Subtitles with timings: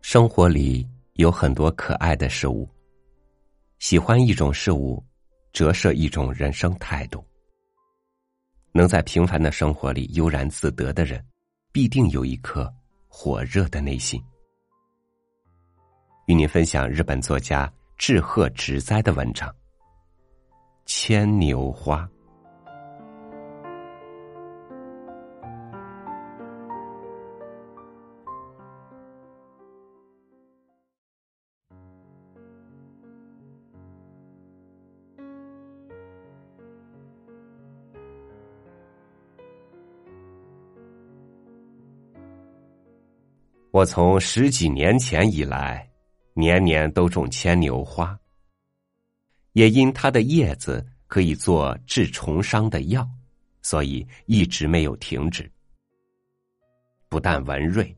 [0.00, 2.66] 生活里有很多可爱的事物，
[3.80, 5.04] 喜欢一种事物，
[5.52, 7.22] 折射一种人生态度。
[8.72, 11.22] 能在平凡的生活里悠然自得的人，
[11.72, 12.72] 必定有一颗
[13.08, 14.22] 火热的内心。
[16.26, 19.48] 与您分享日本作家志贺直哉的文章
[20.86, 21.98] 《牵牛花》。
[43.72, 45.86] 我从十几年前以来，
[46.32, 48.18] 年年都种牵牛花。
[49.56, 53.08] 也因它的叶子可以做治虫伤的药，
[53.62, 55.50] 所以一直没有停止。
[57.08, 57.96] 不但文瑞，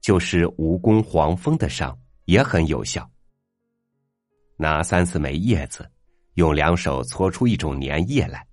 [0.00, 3.10] 就是蜈蚣、黄蜂的伤也很有效。
[4.56, 5.90] 拿三四枚叶子，
[6.34, 8.46] 用两手搓出一种粘液来，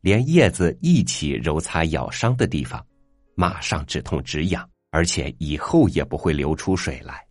[0.00, 2.86] 连叶子一起揉擦咬伤的地方，
[3.34, 4.64] 马上止痛止痒。
[4.90, 7.26] 而且以后也不会流出水来。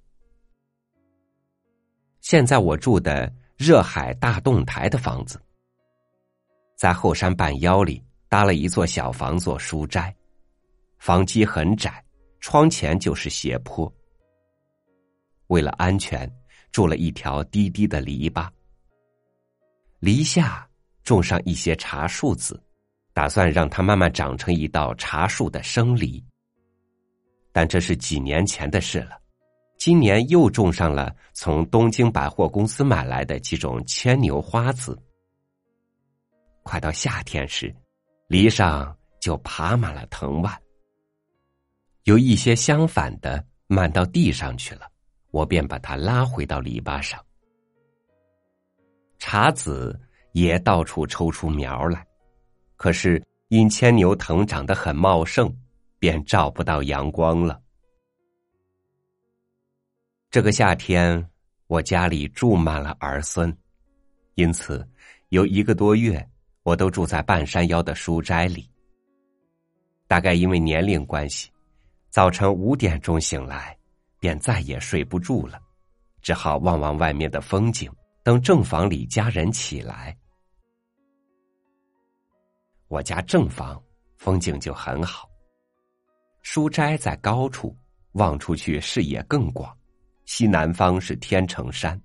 [2.19, 5.37] 现在我住的热海大洞台的房子，
[6.77, 10.15] 在后山半腰里搭了一座小房做书斋，
[10.97, 12.01] 房基很窄，
[12.39, 13.93] 窗前就是斜坡。
[15.47, 16.31] 为了安全，
[16.71, 18.47] 筑了一条低低的篱笆，
[19.99, 20.65] 篱下
[21.03, 22.63] 种上一些茶树子，
[23.11, 26.23] 打算让它慢慢长成一道茶树的生篱。
[27.51, 29.18] 但这是几年前的事了，
[29.79, 34.95] 今年又种上了从东京百货公司买来的几种牵牛花籽。
[36.63, 37.73] 快到夏天时，
[38.27, 40.53] 篱上就爬满了藤蔓，
[42.03, 44.85] 有一些相反的漫到地上去了，
[45.31, 47.17] 我便把它拉回到篱笆上。
[49.17, 49.97] 茶籽
[50.33, 52.05] 也到处抽出苗来，
[52.75, 55.49] 可是因牵牛藤长得很茂盛。
[56.01, 57.61] 便照不到阳光了。
[60.31, 61.27] 这个夏天，
[61.65, 63.51] 我家里住满了儿孙，
[64.35, 64.87] 因此
[65.29, 66.23] 有一个多月，
[66.61, 68.69] 我都住在半山腰的书斋里。
[70.07, 71.49] 大概因为年龄关系，
[72.11, 73.75] 早晨五点钟醒来，
[74.19, 75.59] 便再也睡不住了，
[76.21, 77.91] 只好望望外面的风景，
[78.21, 80.15] 等正房里家人起来。
[82.87, 83.81] 我家正房
[84.17, 85.27] 风景就很好。
[86.43, 87.75] 书斋在高处，
[88.11, 89.75] 望出去视野更广。
[90.31, 91.99] 西南方是天成山、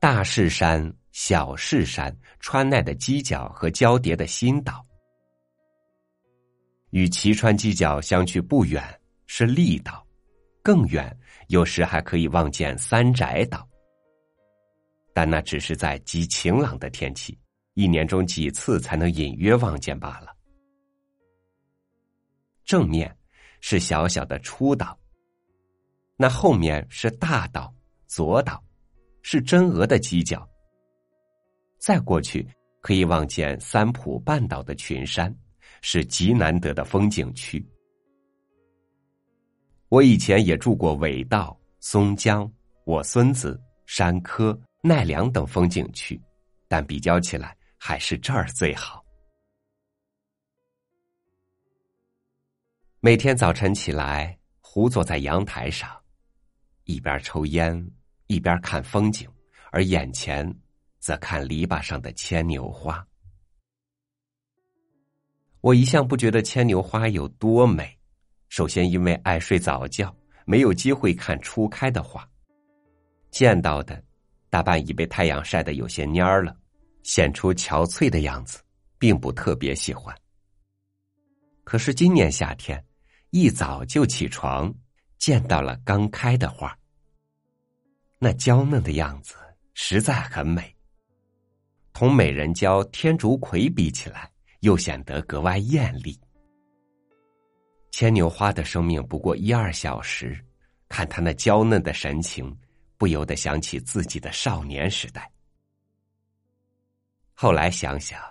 [0.00, 4.82] 大势山、小势山、川奈的犄角和交叠的新岛。
[6.92, 8.82] 与齐川犄角相去不远
[9.26, 10.02] 是立岛，
[10.62, 11.14] 更远
[11.48, 13.68] 有时还可以望见三宅岛。
[15.12, 17.38] 但那只是在极晴朗的天气，
[17.74, 20.34] 一年中几次才能隐约望见罢了。
[22.64, 23.14] 正面。
[23.64, 24.98] 是小小的初岛，
[26.16, 27.74] 那后面是大岛，
[28.06, 28.62] 左岛
[29.22, 30.48] 是真鹅的犄角。
[31.78, 32.46] 再过去
[32.80, 35.34] 可以望见三浦半岛的群山，
[35.80, 37.64] 是极难得的风景区。
[39.88, 42.50] 我以前也住过尾道、松江、
[42.84, 46.20] 我孙子、山科、奈良等风景区，
[46.68, 49.04] 但比较起来，还是这儿最好。
[53.00, 56.01] 每天早晨起来，胡坐在阳台上，
[56.84, 57.90] 一边抽烟，
[58.26, 59.28] 一边看风景，
[59.70, 60.52] 而眼前
[60.98, 63.06] 则看篱笆上的牵牛花。
[65.60, 67.98] 我一向不觉得牵牛花有多美，
[68.48, 72.28] 首先因为爱睡早觉，没有机会看初开的花，
[73.30, 74.02] 见到的
[74.50, 76.56] 大半已被太阳晒得有些蔫儿了，
[77.02, 78.60] 显出憔悴的样子，
[78.98, 80.16] 并不特别喜欢。
[81.64, 82.84] 可是今年夏天。
[83.34, 84.70] 一早就起床，
[85.16, 86.78] 见到了刚开的花，
[88.24, 89.34] 那娇嫩的样子
[89.74, 90.72] 实在很美。
[91.92, 94.30] 同美人蕉、天竺葵比起来，
[94.60, 96.16] 又显得格外艳丽。
[97.90, 100.40] 牵牛花的生命不过一二小时，
[100.88, 102.56] 看它那娇嫩的神情，
[102.96, 105.28] 不由得想起自己的少年时代。
[107.34, 108.22] 后来想想，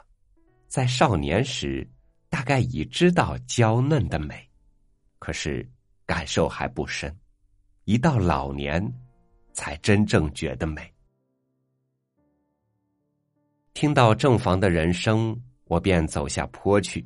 [0.70, 1.86] 在少年时，
[2.30, 4.50] 大概已知道娇嫩的美。
[5.20, 5.70] 可是
[6.06, 7.14] 感受还不深，
[7.84, 8.82] 一到老年，
[9.53, 10.81] 才真正觉得美。
[13.74, 17.06] 听到正房的人声，我便走下坡去，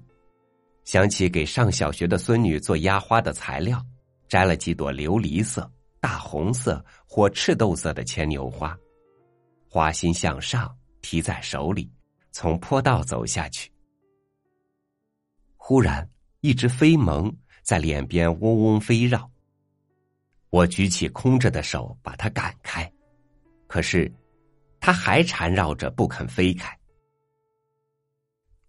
[0.84, 3.84] 想起给上小学的孙女做压花的材料，
[4.28, 8.78] 摘了几朵琉璃色、大红色或赤豆色的牵牛花，
[9.70, 11.90] 花心向上提在手里，
[12.32, 13.72] 从坡道走下去。
[15.56, 16.10] 忽然，
[16.42, 19.30] 一只飞虻在脸边嗡嗡飞绕。
[20.56, 22.90] 我举起空着的手把它赶开，
[23.68, 24.10] 可是，
[24.80, 26.74] 它还缠绕着不肯飞开。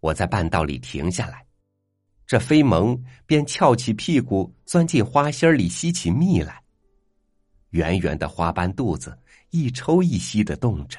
[0.00, 1.46] 我在半道里停下来，
[2.26, 6.60] 这飞蒙便翘起屁股钻进花心里吸起蜜来。
[7.70, 9.16] 圆圆的花瓣肚子
[9.50, 10.98] 一抽一吸的动着。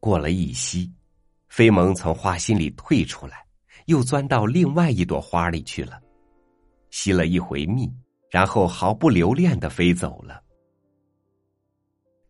[0.00, 0.92] 过了一息，
[1.48, 3.46] 飞蒙从花心里退出来，
[3.86, 6.02] 又钻到另外一朵花里去了。
[6.90, 7.90] 吸了一回蜜，
[8.30, 10.42] 然后毫不留恋的飞走了。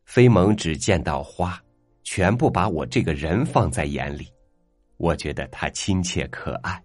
[0.04, 1.60] 飞蒙只见到花，
[2.02, 4.26] 全部把我这个人放在眼里，
[4.96, 6.82] 我觉得他亲切可爱。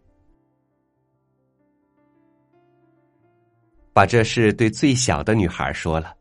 [3.94, 6.13] 把这事对最小的女孩说了，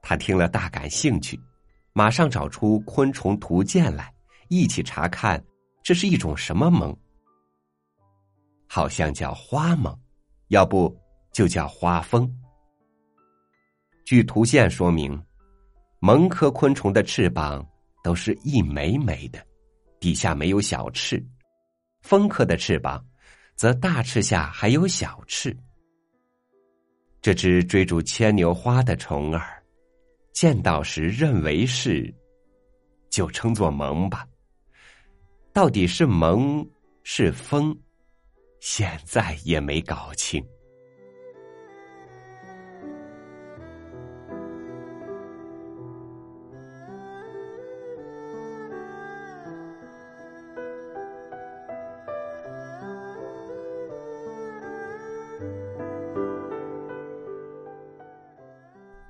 [0.00, 1.38] 她听了大感兴趣，
[1.92, 4.12] 马上找出昆虫图鉴来，
[4.48, 5.44] 一起查看
[5.82, 6.96] 这是一种什么蒙，
[8.66, 9.94] 好像叫花蒙。
[10.48, 10.94] 要不
[11.32, 12.30] 就叫花蜂。
[14.04, 15.22] 据图线说明，
[16.00, 17.66] 蒙科昆虫的翅膀
[18.02, 19.44] 都是一枚枚的，
[20.00, 21.18] 底下没有小翅；
[22.00, 23.04] 蜂科的翅膀
[23.54, 25.54] 则大翅下还有小翅。
[27.20, 29.62] 这只追逐牵牛花的虫儿，
[30.32, 32.14] 见到时认为是，
[33.10, 34.26] 就称作蒙吧。
[35.52, 36.66] 到底是蒙
[37.02, 37.76] 是蜂？
[38.60, 40.44] 现在也没搞清。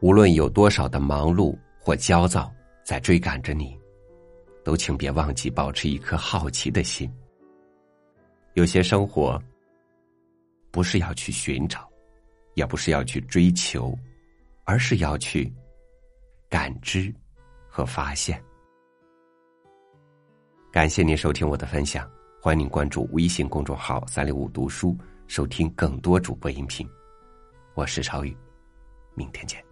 [0.01, 2.51] 无论有多少的忙碌或焦躁
[2.85, 3.77] 在追赶着你，
[4.65, 7.13] 都请别忘记保持一颗好奇的心。
[8.59, 9.41] 有些生活，
[10.73, 11.89] 不是要去寻找，
[12.55, 13.97] 也不是要去追求，
[14.65, 15.53] 而是要去
[16.49, 17.15] 感知
[17.69, 18.43] 和发现。
[20.73, 22.11] 感谢您收听我的分享，
[22.43, 26.85] 欢迎您关注微信公众号“三六五读书”，收听更多主播音频。
[27.75, 28.37] 我是超宇，
[29.15, 29.68] 明天见。